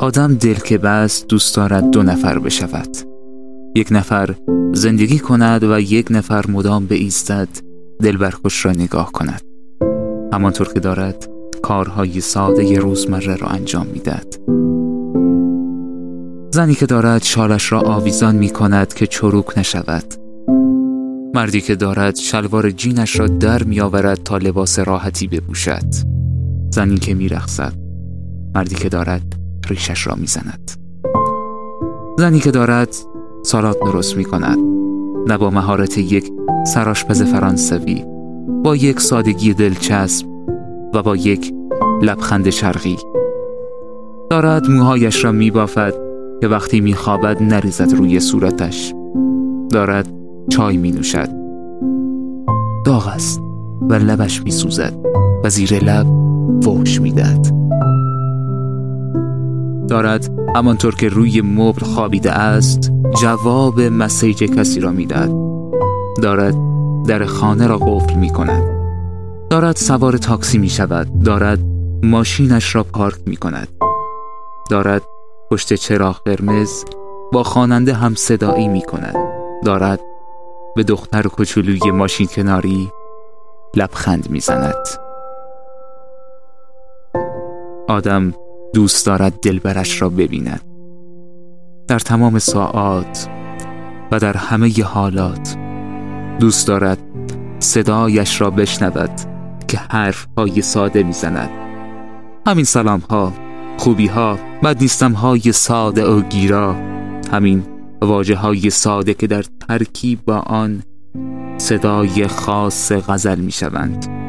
[0.00, 2.96] آدم دل که بست دوست دارد دو نفر بشود.
[3.76, 4.34] یک نفر
[4.72, 7.48] زندگی کند و یک نفر مدام به ایستد
[8.02, 9.40] دل خوش را نگاه کند.
[10.32, 11.28] همانطور که دارد
[11.62, 14.36] کارهای ساده روزمره را انجام می‌دهد.
[16.50, 20.14] زنی که دارد شالش را آویزان می کند که چروک نشود.
[21.34, 25.94] مردی که دارد شلوار جینش را در می آورد تا لباس راحتی بپوشد.
[26.70, 27.72] زنی که می رخصد.
[28.54, 29.39] مردی که دارد
[29.70, 30.70] ریشش را می زند
[32.18, 32.96] زنی که دارد
[33.42, 34.58] سالات درست می کند
[35.26, 36.32] نه با مهارت یک
[36.66, 38.04] سراشپز فرانسوی
[38.64, 40.26] با یک سادگی دلچسب
[40.94, 41.52] و با یک
[42.02, 42.96] لبخند شرقی.
[44.30, 45.94] دارد موهایش را می بافد
[46.40, 48.94] که وقتی می خوابد نریزد روی صورتش.
[49.70, 50.08] دارد
[50.50, 51.28] چای می نوشد
[52.86, 53.40] داغ است
[53.90, 54.92] و لبش می سوزد
[55.44, 56.06] و زیر لب
[56.62, 57.59] فوش می دهد.
[59.90, 65.30] دارد همانطور که روی مبل خوابیده است جواب مسیج کسی را می‌دهد.
[66.22, 66.54] دارد
[67.06, 68.62] در خانه را قفل می کند
[69.50, 71.58] دارد سوار تاکسی می شود دارد
[72.02, 73.68] ماشینش را پارک می کند
[74.70, 75.02] دارد
[75.50, 76.84] پشت چراغ قرمز
[77.32, 79.14] با خواننده هم صدایی می کند
[79.64, 80.00] دارد
[80.76, 82.90] به دختر کوچولوی ماشین کناری
[83.76, 84.88] لبخند می زند
[87.88, 88.34] آدم
[88.74, 90.60] دوست دارد دلبرش را ببیند.
[91.88, 93.28] در تمام ساعات
[94.12, 95.56] و در همه حالات
[96.40, 96.98] دوست دارد
[97.58, 99.10] صدایش را بشنود
[99.68, 101.50] که حرف های ساده می‌زند.
[102.46, 103.32] همین سلام ها
[103.78, 106.76] خوبی ها بد نیستم های ساده و گیرا
[107.32, 107.62] همین
[108.02, 110.82] واجه های ساده که در ترکیب با آن
[111.58, 114.19] صدای خاص غزل می شوند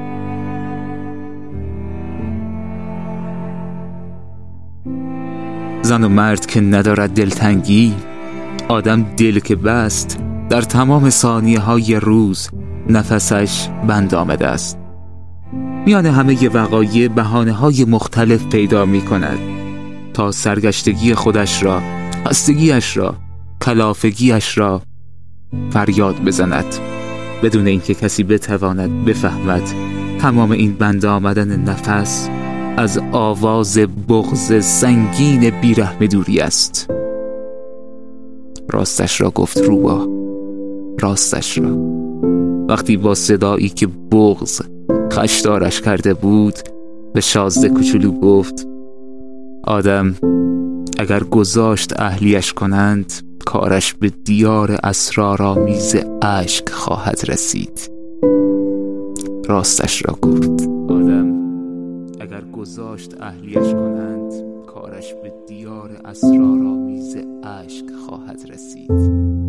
[5.92, 7.94] زن و مرد که ندارد دلتنگی
[8.68, 10.20] آدم دل که بست
[10.50, 12.50] در تمام ثانیه های روز
[12.90, 14.78] نفسش بند آمده است.
[15.86, 19.40] میان همه وقایع بحانه های مختلف پیدا می کند
[20.14, 21.82] تا سرگشتگی خودش را
[22.28, 23.16] خستگیش را
[23.62, 24.82] کلافگیش را
[25.72, 26.76] فریاد بزند.
[27.44, 29.64] بدون اینکه کسی بتواند بفهمد
[30.20, 32.30] تمام این بند آمدن نفس
[32.78, 33.78] از آواز
[34.10, 36.90] بغز سنگین بیرحم دوری است.
[38.70, 40.08] راستش را گفت روبا.
[41.00, 41.78] راستش را.
[42.70, 44.62] وقتی با صدایی که بغز
[45.14, 46.54] خشدارش کرده بود
[47.14, 48.68] به شازده کوچولو گفت
[49.64, 50.16] آدم
[51.00, 53.14] اگر گذاشت اهلیش کنند
[53.46, 57.92] کارش به دیار اسرارآمیز اشک خواهد رسید.
[59.48, 61.31] راستش را گفت آدم
[62.62, 64.34] گذاشت اهلیش کنند.
[64.66, 69.41] کارش به دیار اسرارآمیز اشک خواهد رسید.